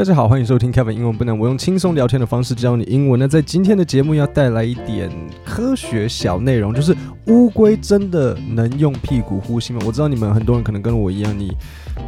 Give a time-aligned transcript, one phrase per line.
[0.00, 1.38] 大家好，欢迎收听 Kevin 英文不难。
[1.38, 3.20] 我用轻松聊天的方式教你英文。
[3.20, 5.10] 那在今天的节目要带来一点
[5.44, 9.80] 科学小内容，就是乌龟真的能用屁股呼吸吗？
[9.84, 11.54] 我知道你们很多人可能跟我一样，你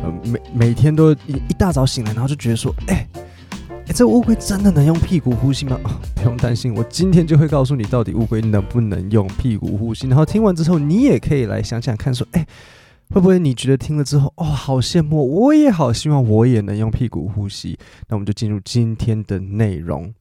[0.02, 3.06] 呃每每天都一一大早醒来，然后就觉得说，哎，
[3.68, 5.79] 哎，这乌龟真的能用屁股呼吸吗？
[5.85, 10.09] 哦， 不用担心，我今天就会告诉你到底乌龟能不能用屁股呼吸。
[10.09, 12.47] 然后听完之后，你也可以来想想看，说，哎。
[13.10, 17.77] 会不会你觉得听了之后，哦，好羡慕，我也好希望我也能用屁股呼吸。
[18.09, 20.13] 那我们就进入今天的内容。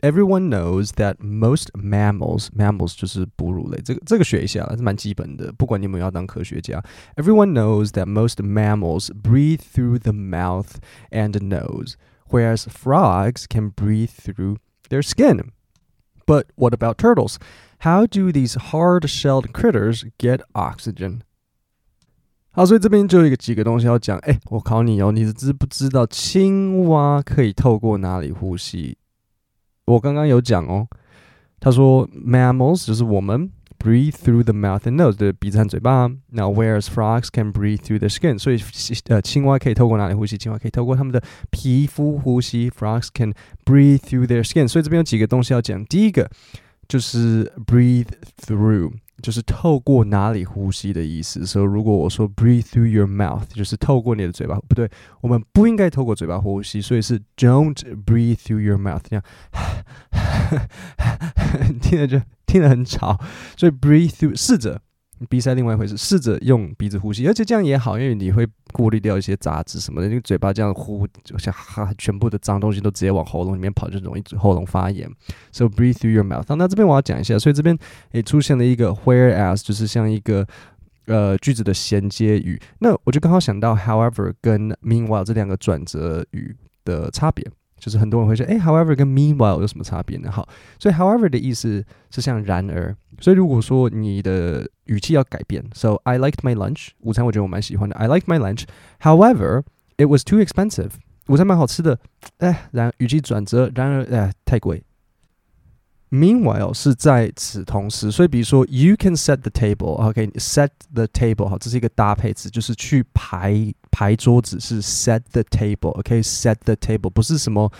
[0.00, 5.50] Everyone knows that most mammals, mammals 就是哺乳类，这个这个学一下，是蛮基本的。
[5.52, 6.80] 不管你们要当科学家，
[7.16, 10.76] Everyone knows that most mammals breathe through the mouth
[11.10, 11.94] and nose,
[12.30, 15.50] whereas frogs can breathe through their skin.
[16.24, 17.38] But what about turtles?
[17.80, 21.24] How do these hard-shelled critters get oxygen?
[22.55, 24.15] 好，所以这边就有一个几个东西要讲。
[24.19, 28.95] 哎，我考你哦，你知不知道青蛙可以透过哪里呼吸？
[29.85, 30.87] 我刚刚有讲哦，
[31.59, 36.07] 他说 mammals 就是我们 breathe through the mouth and nose 的鼻子和嘴巴。
[36.29, 38.59] Now whereas frogs can breathe through the skin，所以
[39.07, 40.37] 呃，青蛙可以透过哪里呼吸？
[40.37, 42.69] 青蛙可以透过它们的皮肤呼吸。
[42.69, 43.33] Frogs can
[43.65, 44.67] breathe through their skin。
[44.67, 45.83] 所以这边有几个东西要讲。
[45.85, 46.29] 第一个
[46.87, 48.91] 就是 breathe through。
[49.23, 51.43] 就是透过哪里呼吸的意思。
[51.45, 54.87] 所以如果我说 breathe through your mouth，就是透过你的嘴巴，不对，
[55.21, 59.01] 我们不应该透过嘴巴呼吸，所以是 don't breathe through your mouth。
[59.09, 59.23] 这样，
[61.81, 63.19] 听着就听得很吵，
[63.57, 64.81] 所以 breathe through 试着。
[65.29, 70.09] 鼻塞另外一回事，试着用鼻子呼吸，而且这样也好，因为你会过滤掉一些杂质什么的。
[70.09, 75.09] 你嘴巴这样呼，就像哈，全部的脏东西都直接往喉咙里面跑，就容易喉咙发炎。
[75.51, 76.53] So breathe through your mouth。
[76.55, 77.77] 那这边我要讲一下，所以这边
[78.11, 80.45] 也出现了一个 whereas，就是像一个
[81.05, 82.61] 呃句子的衔接语。
[82.79, 87.49] 那我就刚好想到 however 跟 meanwhile 这两个转折语的差别。
[87.82, 90.30] 就是很多人会说，哎，however 跟 meanwhile 有什么差别呢？
[90.30, 90.48] 好，
[90.78, 99.62] 所以 however 的意思是像然而，所以如果说你的语气要改变，so I liked my lunch，午餐我觉得我蛮喜欢的，I liked my lunch，however
[99.96, 100.90] it was too expensive，
[101.28, 101.98] 午餐蛮好吃的，
[102.38, 104.82] 哎，然语气转折，然而哎太贵。
[106.12, 117.70] Meanwhile 是在此同时，所以比如说，you can set the table，OK，set the table，好，这是一个搭配词，就是去排排桌子，是 set the table，OK，set the table，不是什么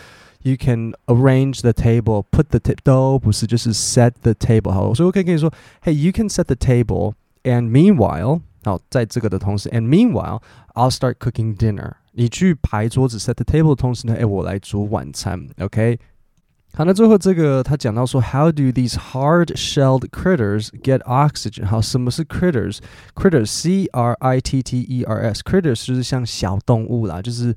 [0.43, 5.51] you can arrange the table，put the table 都不是，就是 set the table，好，所以我可以跟你说，
[5.83, 15.99] Hey，you can set the table，and meanwhile，好，在这个的同时，and meanwhile，I'll start cooking dinner，你去排桌子 set the table 的同时呢，哎，我来煮晚餐，OK。
[16.76, 21.66] 好，那最后这个他讲到说，How do these hard-shelled critters get oxygen？
[21.66, 27.54] 好，什么是 critters？critters，c r i t t e r s，critters 就是像小动物啦，就是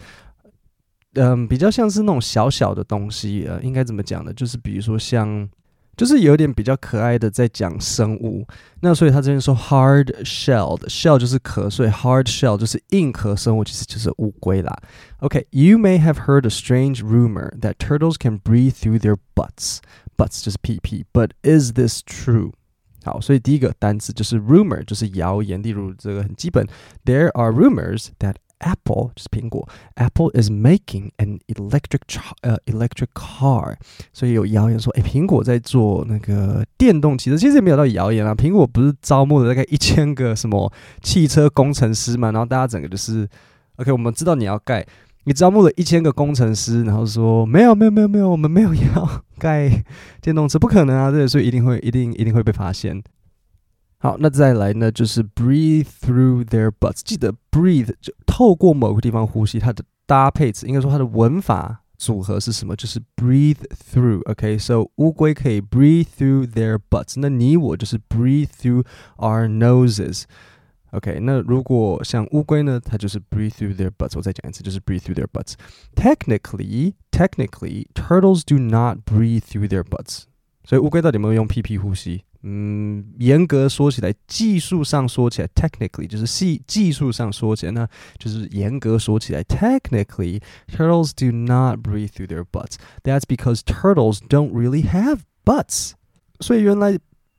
[1.14, 4.32] 嗯，比较像是那种小小的东西，呃，应该怎么讲呢？
[4.32, 5.48] 就是比如说像。
[5.97, 8.47] 就是有点比较可爱的在讲生物，
[8.79, 14.75] 那所以他这边说 hard shelled shell 就是壳，所以 hard shell 就是硬壳生物，其实就是乌龟啦。
[15.19, 19.79] OK，you、okay, may have heard a strange rumor that turtles can breathe through their butts.
[20.17, 22.53] Butts 就是屁屁，but is this true？
[23.03, 25.61] 好，所以第一个单词就是 rumor，就是谣言。
[25.61, 26.67] 例如这个很基本，
[27.05, 32.00] there are rumors that Apple 就是苹果，Apple is making an electric
[32.40, 33.74] 呃、uh, electric car，
[34.12, 38.34] 所以有谣言说，诶，苹果在做那个电动汽车，其实也没有到谣言啊。
[38.34, 40.72] 苹果不是招募了大概一千个什么
[41.02, 43.28] 汽车工程师嘛，然后大家整个就是
[43.76, 44.86] ，OK，我们知道你要盖，
[45.24, 49.84] 你招募了一千个工程师，然后说没有没有没有没有，我们没有要 盖
[50.22, 53.02] 电动车，不可能啊，对，所以一定会一定一定会被发现。
[54.05, 57.01] 好，那再来呢，就是 breathe through their butts。
[57.03, 62.75] 记得 breathe 就透过某个地方呼吸，它的搭配词应该说它的文法组合是什么？
[62.75, 63.63] 就是 breathe
[63.93, 64.89] through。OK，so、okay?
[64.95, 68.83] 乌龟可以 breathe through their butts，那你我就是 breathe through
[69.17, 74.13] our noses。OK，那如果像乌龟呢，它就是 breathe through their butts。
[74.15, 80.23] 我再讲一次，就是 breathe through their butts。Technically, technically, turtles do not breathe through their butts。
[80.66, 82.24] 所以乌龟到底有没有用屁屁呼吸？
[82.42, 92.74] 嗯，严格说起来，技术上说起来，technically 就是技技术上说起来，那就是严格说起来，technically turtles do not breathe through their butts.
[93.02, 95.92] That's because turtles don't really have butts.
[96.40, 96.98] 所以原来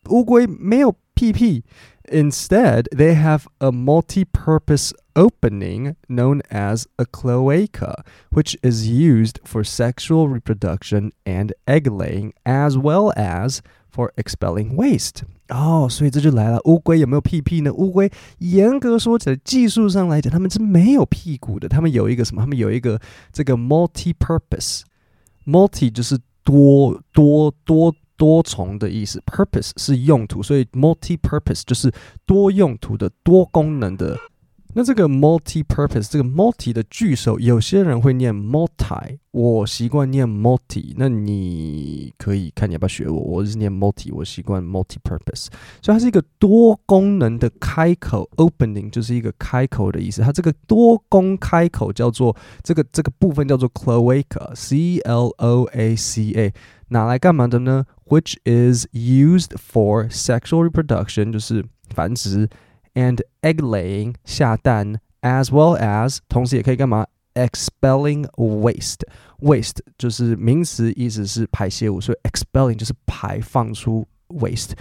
[0.09, 1.64] 乌龟没有 屁屁。
[2.11, 11.12] Instead, they have a multi-purpose opening known as a cloaca, which is used for sexual reproduction
[11.25, 15.23] and egg laying, as well as for expelling waste.
[15.49, 17.73] 哦，所以这就来了，乌龟有没有屁屁呢？
[17.73, 21.69] 乌龟严格说起来，技术上来讲，它们是没有屁股的。
[21.69, 22.43] 它们有一个什么？
[22.43, 23.00] 它们有一个
[23.32, 31.92] 这个 multi-purpose，multi 就是多多多 多重的意思，purpose 是用途，所以 multi-purpose 就是
[32.25, 34.18] 多用途的、多功能的。
[34.77, 40.94] 那这个 multi-purpose 这个 multi 的句首，有些人会念 multi，我习惯念 multi。
[40.97, 45.47] 那你可以看你要不要学我，我是念 multi，我习惯 multi-purpose。
[45.81, 50.21] 所以它是一个多功能的开口，opening 就是一个开口的意思。
[50.21, 56.53] 它这个多功开口叫做这个这个部分叫做 cloaca，c l o a c a，
[56.89, 62.47] 拿来干嘛的呢？Which is used for sexual reproduction，就是繁殖。
[62.97, 67.06] and egg laying 下蛋，as well as 同时也可以干嘛？
[67.35, 69.00] expelling waste
[69.41, 74.73] waste 就是名词，意思是排泄物，所以 expelling 就是排放出 waste。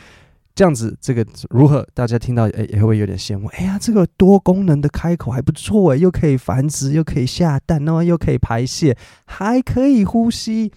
[0.53, 1.87] 这样子，这个如何？
[1.93, 3.47] 大家听到诶也会有点羡慕。
[3.53, 10.73] 哎呀，这个多功能的开口还不错诶，又可以繁殖，又可以下蛋，然后又可以排泄，还可以呼吸。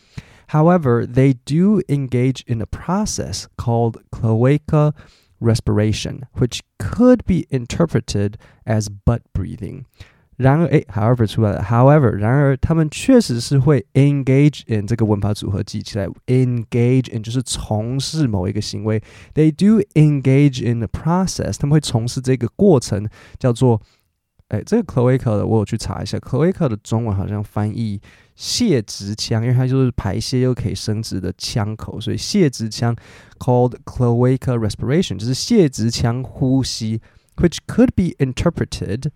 [0.51, 4.93] However, they do engage in a process called cloaca
[5.41, 8.35] respiration, which could be interpreted
[8.65, 9.85] as butt breathing。
[10.37, 19.01] 然而，诶，however 出来了，however，然而他们确实是会 engage in 这个文法组合记起来，engage in 就是从事某一个行为，
[19.35, 23.09] they do engage in the process，他们会从事这个过程，
[23.39, 23.81] 叫做。
[24.49, 27.99] 哎，这个 cloaca 的我有去查一下，cloaca 的中文好像翻译
[28.42, 32.96] 泄殖腔，因为它就是排泄又可以生殖的腔口，所以泄殖腔
[33.38, 37.02] called cloaca respiration 就是泄殖腔呼吸
[37.36, 39.12] ，which could be interpreted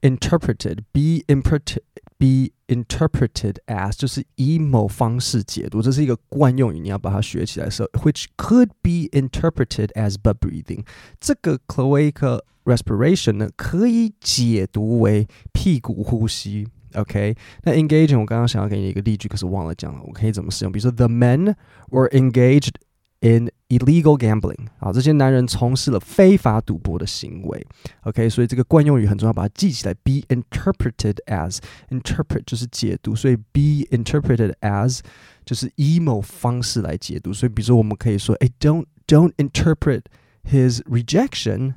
[0.00, 1.78] interpreted be interpret
[2.16, 10.84] be interpreted as 就是以某方式解读，这是一个惯用语，你要把它学起来的时候，which could be interpreted as but breathing
[11.18, 16.68] 这个 cloaca respiration 呢，可以解读为屁股呼吸。
[16.93, 20.01] OK，那 engaging 我刚刚想要给你一个例句，可是忘了讲了。
[20.03, 20.71] 我可以怎么使用？
[20.71, 21.53] 比如说，The men
[21.89, 22.71] were engaged
[23.19, 24.67] in illegal gambling。
[24.79, 27.67] 啊，这些男人从事了非法赌博的行为。
[28.03, 29.93] OK，所以这个惯用语很重要，把它记起来。
[29.93, 31.59] Be interpreted as
[31.89, 35.01] interpret 就是解读，所以 be interpreted as
[35.45, 37.33] 就是以某方式来解读。
[37.33, 40.03] 所以，比如说，我们可以说，哎，Don't don't interpret
[40.49, 41.73] his rejection。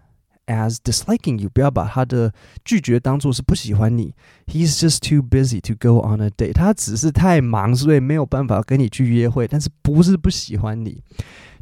[0.47, 4.15] As disliking you，不要把他的拒绝当做是不喜欢你。
[4.47, 6.55] He's just too busy to go on a date。
[6.55, 9.47] 他只是太忙，所以没有办法跟你去约会。
[9.47, 11.05] 但是不是不喜欢你？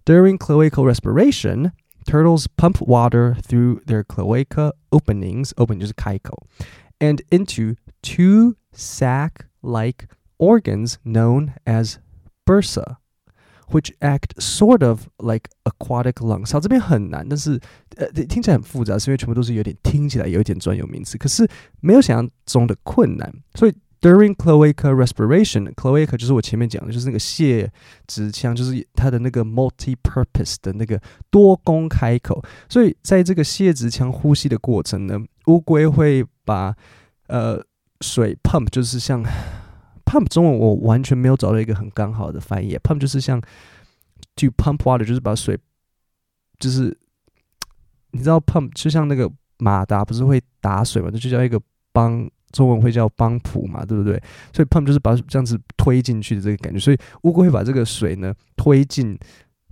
[0.06, 1.73] During cloacal respiration,
[2.06, 5.50] turtles pump water through their cloaca openings.
[5.56, 6.46] Open 就是开口，
[6.99, 10.06] and into two sac-like
[10.38, 11.96] organs known as
[12.46, 12.96] bursa
[13.71, 16.51] Which act sort of like aquatic lungs。
[16.51, 17.60] 好，这边很难，但是
[17.95, 21.48] 呃，听起来很复杂，是因为全部都是有点听起来有一点专有名词，可是
[21.81, 23.33] 没有想象中的困难。
[23.56, 27.71] 所以 during cloaca respiration，cloaca 就是我前面讲的，就是那个泄
[28.07, 31.01] 殖腔，就是它的那个 multi-purpose 的那个
[31.31, 32.44] 多功开口。
[32.68, 35.18] 所以在这个泄殖腔呼吸的过程呢，
[35.48, 36.75] 乌龟会把
[37.27, 37.63] 呃
[38.01, 39.24] 水 pump，就是像。
[40.13, 42.77] Pump 中文我完全没有找到一个很刚好的翻译。
[42.77, 43.42] pump 就是像
[44.36, 45.57] 就 pump water，就是把水，
[46.60, 46.95] 就是
[48.12, 51.60] 你知道 pump 就像那个马达不是会打水嘛，那就叫一个
[51.92, 54.21] 帮，中文会叫帮浦嘛，对不对？
[54.54, 56.77] 所以 pump 就是把这样子推进去的这个感觉。
[56.77, 59.17] 所以乌龟会把这个水呢推进，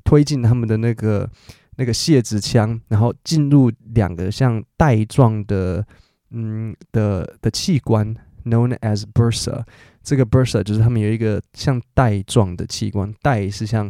[0.04, 1.30] 推进他们的那个
[1.76, 5.86] 那个泄殖腔，然后进入两个像带状的
[6.32, 9.64] 嗯的的器官，known as bursa。
[10.04, 13.90] 这个 bursa 就是他们有一个像袋状的器官，袋是像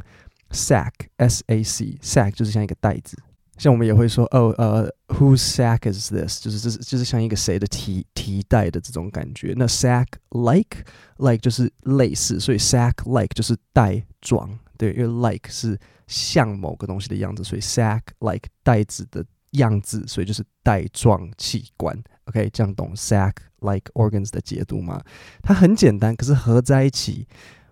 [0.52, 3.18] sac，s a c，sac 就是像一个袋子。
[3.58, 6.42] 像我们也会说，哦，呃，whose sac is this？
[6.42, 9.54] 就是这是就是像一个谁的提提袋的这种感觉。
[9.56, 21.98] 那 sac-like，like 就是类似，所以 sac-like 就是袋状，对，因为 like 是像某个东西的样子，所以 sac-like 袋子的样子，所以就是袋状器官。
[22.26, 25.02] OK，这样懂 sac-like organs 的解读吗？
[25.42, 27.28] 它很简单，可是合在一起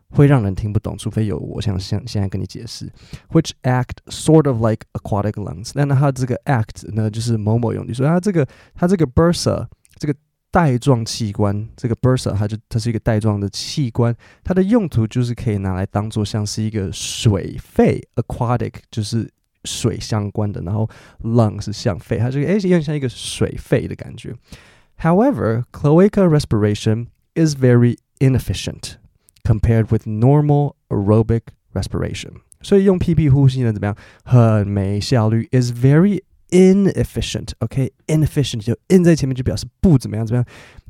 [0.09, 2.91] 会让人听不懂，除非有我想像现在跟你解释。
[3.29, 5.71] Which act sort of like aquatic lungs？
[5.75, 9.67] 那它这个 act 呢，就是某某用你说它这个它这个 bursa
[9.97, 10.15] 这个
[10.51, 19.31] 带状器官，这个 bursa 它就它是一个带状的器官，它的用途就是可以拿来当做像是一个水肺 aquatic，就是
[19.64, 20.88] 水相关的，然后
[21.22, 24.34] lung 是像肺，它这个诶有点像一个水肺的感觉。
[25.00, 28.96] However, cloaca respiration is very inefficient
[29.42, 31.42] compared with normal aerobic
[31.72, 32.34] respiration.
[32.62, 33.96] 所以用屁屁呼吸呢，怎么样？
[34.24, 37.50] 很没效率，is very inefficient.
[37.58, 38.64] OK，inefficient、okay?
[38.64, 40.46] 就 in 在前面就表示不怎么样，怎么样？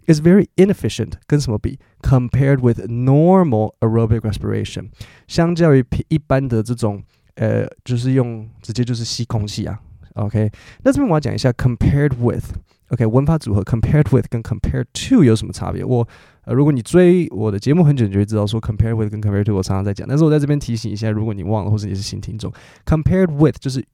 [0.06, 1.78] is very inefficient，跟什么比？
[2.02, 4.90] Compared with normal aerobic respiration，
[5.26, 7.02] 相较于一般的这种，
[7.39, 9.79] 呃，就是用直接就是吸空气啊。
[10.15, 10.51] OK，
[10.83, 12.43] 那这边我要讲一下 compared with。
[12.89, 15.85] OK，文法组合 compared with 跟 compared to 有什么差别？
[15.85, 16.05] 我
[16.45, 20.07] 呃，如果你追我的节目很久，你就会知道说 compared with 跟 compared to 我常常在讲。
[20.07, 22.51] 但是我在这边提醒一下，如果你忘了或者你是新听众
[22.85, 23.85] ，compared with 就是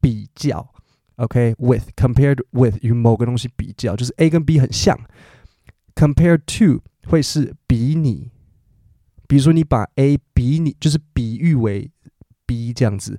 [0.00, 0.68] 比较
[1.16, 4.96] ，OK，with compared with 与某个东西比较，就是 A 跟 B 很像。
[5.94, 8.30] compared to 会是比拟，
[9.26, 11.90] 比如说你把 A 比拟，就是比喻为
[12.45, 13.17] B 这样子。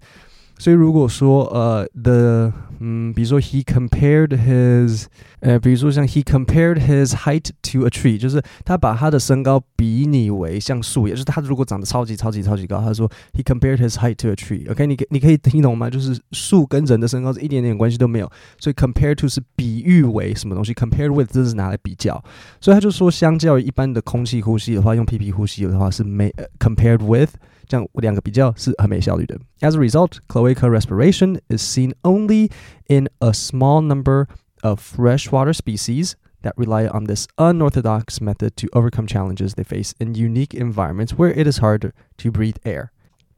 [0.58, 5.06] 所以如果说呃，the 嗯，比如说 he compared his
[5.40, 15.90] 呃，比如说像 he compared his height to a tree，就是他把他的身高比拟为像树，也就是他如果长得超级超级超级高，他说 he compared his height to a tree。OK，你你可以听懂吗？
[15.90, 22.22] 就是树跟人的身高是一点点关系都没有，所以 compared to 是比喻为什么东西，compared with 这是拿来比较，
[22.61, 27.30] 所以他就说，相较于一般的空气呼吸的话，用屁屁呼吸的话是没、呃、compared with。
[27.68, 29.38] 这样两个比较是很没效率的。
[29.61, 32.50] As a result, cloaca respiration is seen only
[32.88, 34.26] in a small number
[34.62, 40.14] of freshwater species that rely on this unorthodox method to overcome challenges they face in
[40.14, 42.88] unique environments where it is hard to breathe air。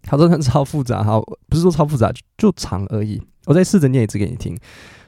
[0.06, 3.22] 好多人超复杂，好，不是说超复杂，就长而已。
[3.46, 4.56] 我再试着念一次给你听。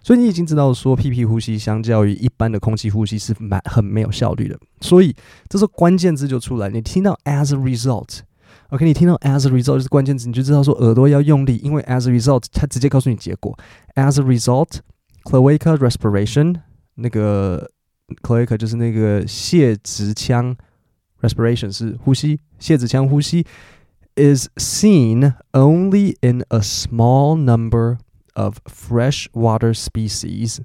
[0.02, 4.58] 所以你已经知道说，屁屁呼吸相较于一般的空气呼吸是蛮很没有效率的。
[4.80, 5.14] 所以
[5.48, 13.56] 这时候关键字就出来，你听到 as a result。OK，你听到 as a result 就是关键词，你就知道说耳朵要用力，因为 as a result 它直接告诉你结果。
[13.94, 14.24] As a
[15.24, 16.62] result，cloaca respiration
[16.94, 17.70] 那个
[18.22, 20.56] cloaca 就是那个泻指腔，
[21.20, 23.44] respiration 是呼吸，泻指腔呼吸
[24.14, 27.98] is seen only in a small number
[28.34, 30.60] of freshwater species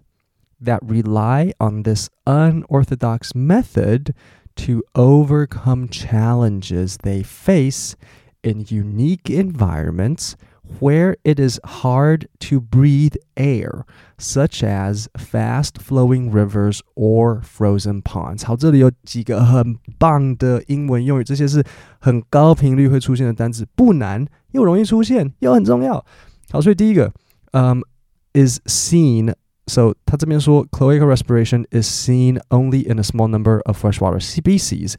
[0.63, 4.13] that rely on this unorthodox method.
[4.57, 7.95] To overcome challenges they face
[8.43, 10.35] in unique environments
[10.79, 13.83] where it is hard to breathe air,
[14.17, 18.45] such as fast-flowing rivers or frozen ponds。
[18.45, 21.63] 好，这里有几个很棒的英文用语，这些是
[21.99, 26.05] 很高频率会出现的单词，不难又容易出现，又很重要。
[26.51, 27.11] 好，所以第一个，
[27.51, 34.95] 嗯、um,，is seen。So，他这边说，cloaca respiration is seen only in a small number of freshwater species。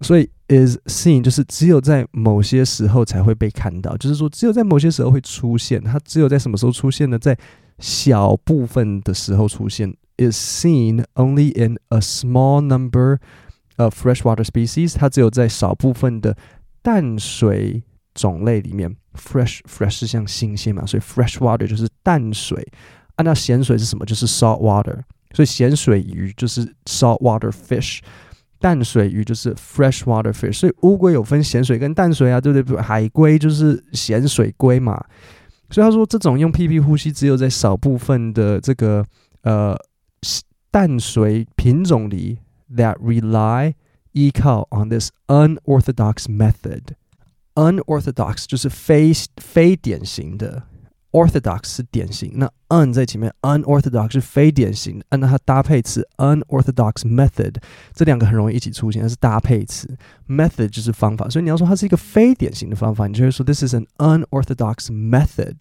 [0.00, 5.82] 所以，is seen 就是只有在某些时候才会被看到，就是说只有在某些时候会出现。
[5.82, 7.18] 它只有在什么时候出现呢？
[7.18, 7.36] 在
[7.78, 9.94] 小部分的时候出现。
[10.16, 13.18] is seen only in a small number
[13.76, 14.94] of freshwater species。
[14.94, 16.36] 它只有在少部分的
[16.82, 17.82] 淡水
[18.14, 18.94] 种类里面。
[19.14, 22.66] fresh fresh 是像新鲜嘛，所以 freshwater 就是淡水。
[23.16, 24.04] 啊、那咸水是什么？
[24.06, 24.98] 就是 salt water，
[25.34, 27.98] 所以咸水鱼就是 salt water fish，
[28.60, 30.52] 淡水鱼就是 fresh water fish。
[30.52, 32.80] 所以乌龟有分咸水跟淡水啊，对不对？
[32.80, 35.02] 海龟就是咸水龟嘛。
[35.70, 39.04] 所以他说，这种用屁屁呼吸，只有在少部分的这个
[39.42, 39.76] 呃
[40.70, 42.38] 淡水品种里
[42.76, 43.72] ，that rely
[44.12, 46.82] 依靠 on this unorthodox method。
[47.54, 50.64] unorthodox 就是非非典型的。
[51.11, 57.55] Orthodox 是典型，那 un 在前面，unorthodox 是非典型，按照它搭配词 unorthodox method，
[57.93, 65.55] 这两个很容易一起出现，它是搭配词，method 就是方法，所以你要说它是一个非典型的方法，你就会说 this is an unorthodox method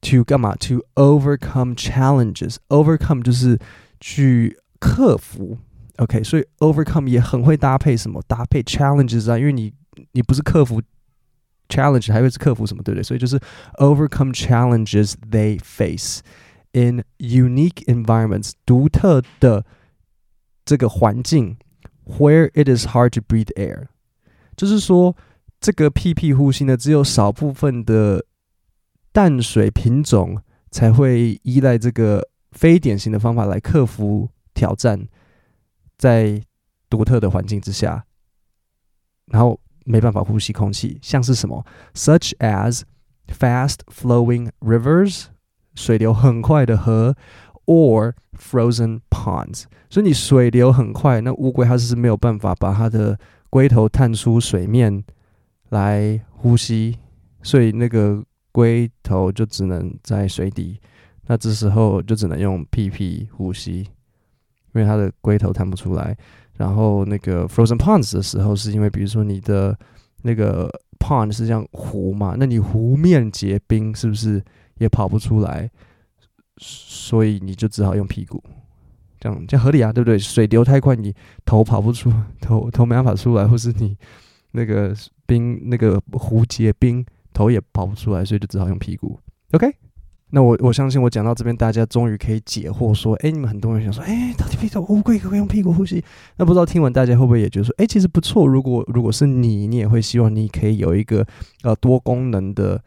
[0.00, 0.54] to 干嘛？
[0.60, 3.58] to overcome challenges，overcome 就是
[3.98, 5.58] 去克服，
[5.96, 8.22] OK，所以 overcome 也很会搭配什么？
[8.28, 9.72] 搭配 challenges 啊，因为你
[10.12, 10.80] 你不是克服。
[11.69, 13.03] challenge 还会是克服什么，对不对？
[13.03, 13.39] 所以就是
[13.79, 16.19] overcome challenges they face
[16.73, 19.65] in unique environments，独特的
[20.65, 21.57] 这个环境
[22.05, 23.87] ，where it is hard to breathe air。
[24.55, 25.15] 就是说，
[25.59, 28.25] 这个屁屁呼吸呢，只有少部分的
[29.11, 35.07] 淡水品种才会依赖这个非典型的方法来克服挑战，
[35.97, 36.41] 在
[36.89, 38.05] 独特的环境之下，
[39.27, 39.59] 然后。
[39.85, 42.81] 没办法呼吸空气，像是什么？Such as
[43.27, 45.25] fast flowing rivers，
[45.75, 47.15] 水流很快的河
[47.65, 49.63] ，or frozen ponds。
[49.89, 55.03] 所以你水流很快，那乌龟它是没有办法把它的龟头探出水面
[55.69, 56.97] 来呼吸，
[57.41, 60.79] 所以那个龟头就只能在水底，
[61.27, 63.87] 那这时候就只能用屁屁呼吸，
[64.73, 66.15] 因为它的龟头探不出来。
[66.55, 69.75] 然后那个 frozen ponds 的时候，是因为比如说你的
[70.21, 74.43] 那个 pond 是这样湖嘛，那你湖面结冰，是不是
[74.77, 75.69] 也跑不出来？
[76.57, 78.41] 所以你就只好用屁股，
[79.19, 80.19] 这样这样合理啊，对不对？
[80.19, 81.13] 水流太快，你
[81.43, 83.97] 头跑不出， 头头没办法出来，或是你
[84.51, 87.03] 那个冰那个湖结冰，
[87.33, 89.19] 头也跑不出来，所以就只好用屁股。
[89.53, 89.75] OK。
[90.35, 96.03] 那我我相信我讲到这边，大家终于可以解惑说，哎，你们很多人想说，哎，到底为什么乌龟可以用屁股呼吸？
[96.37, 98.47] 那不知道听完大家会不会也觉得说，哎，其实不错。
[98.47, 101.23] 如果如果是你，你也会希望你可以有一个
[101.61, 102.81] 呃多功能的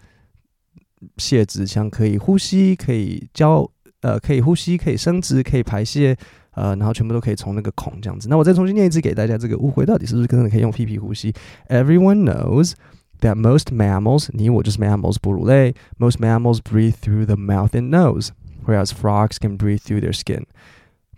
[1.18, 3.64] 泄殖腔，可以呼吸，可以交
[4.00, 6.16] 呃可以呼吸，可以生殖，可以排泄，
[6.50, 8.26] 呃，然后全部都可以从那个孔这样子。
[8.28, 11.32] 那我再重新念一次给大家，这个乌龟到底是不是真的可以用屁屁呼吸
[11.68, 12.72] ？Everyone knows.
[13.21, 18.31] that most mammals, 你我就是 mammals, 哺乳类, most mammals breathe through the mouth and nose,
[18.65, 20.45] whereas frogs can breathe through their skin.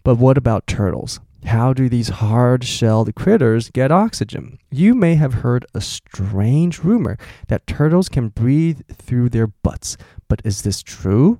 [0.03, 1.19] But what about turtles?
[1.45, 4.59] How do these hard-shelled critters get oxygen?
[4.71, 9.97] You may have heard a strange rumor that turtles can breathe through their butts,
[10.29, 11.39] but is this true?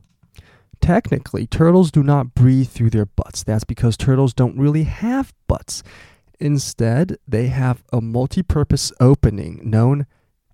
[0.82, 3.44] Technically, turtles do not breathe through their butts.
[3.44, 5.84] That's because turtles don't really have butts.
[6.40, 10.06] Instead, they have a multi-purpose opening known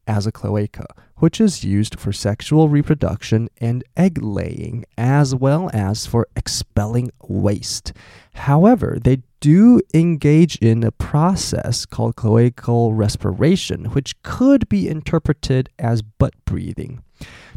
[0.06, 6.06] as a cloaca, which is used for sexual reproduction and egg laying, as well as
[6.06, 7.92] for expelling waste.
[8.34, 16.02] However, they do engage in a process called cloacal respiration, which could be interpreted as
[16.02, 17.02] butt breathing.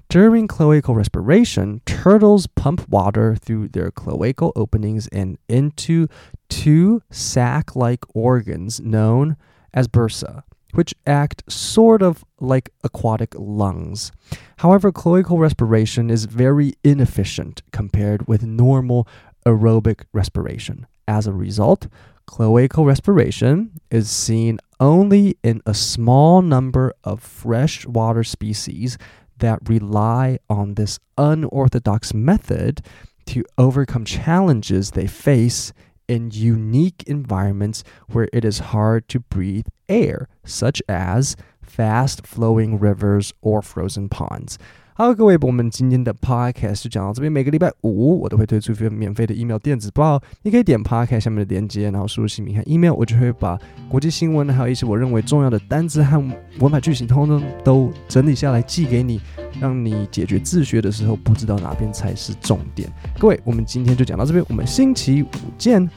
[0.10, 6.08] During cloacal respiration, turtles pump water through their cloacal openings and into
[6.50, 9.36] two sac like organs known
[9.74, 10.44] as bursa
[10.78, 14.12] which act sort of like aquatic lungs.
[14.58, 19.08] However, cloacal respiration is very inefficient compared with normal
[19.44, 20.86] aerobic respiration.
[21.08, 21.88] As a result,
[22.30, 29.00] cloacal respiration is seen only in a small number of freshwater species
[29.40, 32.82] that rely on this unorthodox method
[33.26, 35.74] to overcome challenges they face
[36.08, 43.32] in unique environments where it is hard to breathe air, such as fast flowing rivers
[43.42, 44.56] or frozen ponds.
[44.94, 47.32] 好，各位，我们今天的 podcast 就讲到这边。
[47.32, 53.56] 每个礼拜五，我都会推出一份免费的 email 电子报，你可以点 podcast 下面的链接，然后输入姓名和 email，我就会把
[53.88, 56.18] 国际新闻还有一些我认为重要的单词和
[56.58, 59.22] 文法句型，通通都整理下来寄给你，
[59.62, 62.92] 让你解决自学的时候不知道哪边才是重点。
[63.20, 65.28] 各位，我们今天就讲到这边，我们星期五
[65.60, 65.88] 见，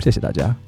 [0.00, 0.67] 谢谢大家。